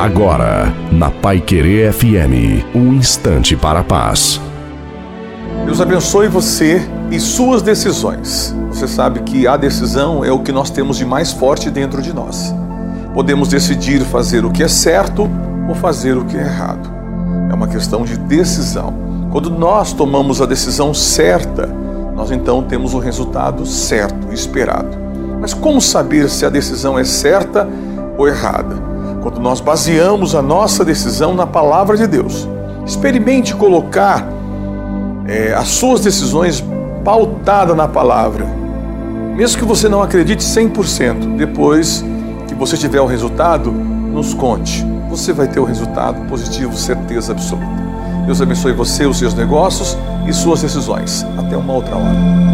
Agora, 0.00 0.72
na 0.90 1.10
Pai 1.10 1.42
Querer 1.42 1.92
FM, 1.92 2.64
um 2.74 2.94
instante 2.94 3.54
para 3.54 3.80
a 3.80 3.84
paz. 3.84 4.40
Deus 5.66 5.78
abençoe 5.78 6.26
você 6.26 6.80
e 7.10 7.20
suas 7.20 7.60
decisões. 7.60 8.56
Você 8.70 8.88
sabe 8.88 9.20
que 9.20 9.46
a 9.46 9.58
decisão 9.58 10.24
é 10.24 10.32
o 10.32 10.38
que 10.38 10.52
nós 10.52 10.70
temos 10.70 10.96
de 10.96 11.04
mais 11.04 11.32
forte 11.32 11.68
dentro 11.68 12.00
de 12.00 12.14
nós. 12.14 12.50
Podemos 13.12 13.48
decidir 13.48 14.00
fazer 14.06 14.42
o 14.42 14.50
que 14.50 14.62
é 14.62 14.68
certo 14.68 15.28
ou 15.68 15.74
fazer 15.74 16.16
o 16.16 16.24
que 16.24 16.38
é 16.38 16.44
errado. 16.44 16.90
É 17.50 17.54
uma 17.54 17.68
questão 17.68 18.02
de 18.02 18.16
decisão. 18.16 18.94
Quando 19.30 19.50
nós 19.50 19.92
tomamos 19.92 20.40
a 20.40 20.46
decisão 20.46 20.94
certa, 20.94 21.66
nós 22.16 22.30
então 22.30 22.62
temos 22.62 22.94
o 22.94 22.98
resultado 22.98 23.66
certo, 23.66 24.32
esperado. 24.32 24.96
Mas 25.38 25.52
como 25.52 25.78
saber 25.78 26.30
se 26.30 26.46
a 26.46 26.48
decisão 26.48 26.98
é 26.98 27.04
certa 27.04 27.68
ou 28.16 28.26
errada? 28.26 28.89
Quando 29.22 29.40
nós 29.40 29.60
baseamos 29.60 30.34
a 30.34 30.42
nossa 30.42 30.84
decisão 30.84 31.34
na 31.34 31.46
palavra 31.46 31.96
de 31.96 32.06
Deus. 32.06 32.48
Experimente 32.86 33.54
colocar 33.54 34.26
é, 35.26 35.54
as 35.54 35.68
suas 35.68 36.00
decisões 36.00 36.64
pautadas 37.04 37.76
na 37.76 37.86
palavra. 37.86 38.46
Mesmo 39.36 39.58
que 39.58 39.64
você 39.64 39.88
não 39.88 40.02
acredite 40.02 40.42
100%, 40.42 41.36
depois 41.36 42.04
que 42.48 42.54
você 42.54 42.76
tiver 42.76 43.00
o 43.00 43.06
resultado, 43.06 43.70
nos 43.70 44.34
conte. 44.34 44.84
Você 45.08 45.32
vai 45.32 45.48
ter 45.48 45.60
o 45.60 45.64
resultado 45.64 46.20
positivo, 46.28 46.76
certeza 46.76 47.32
absoluta. 47.32 47.80
Deus 48.26 48.40
abençoe 48.40 48.72
você, 48.72 49.06
os 49.06 49.18
seus 49.18 49.34
negócios 49.34 49.96
e 50.26 50.32
suas 50.32 50.62
decisões. 50.62 51.24
Até 51.38 51.56
uma 51.56 51.72
outra 51.72 51.96
hora. 51.96 52.50